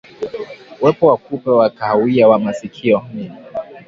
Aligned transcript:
Uwepo 0.81 1.07
wa 1.07 1.17
kupe 1.17 1.49
wa 1.49 1.69
kahawia 1.69 2.27
wa 2.27 2.39
masikioni 2.39 3.31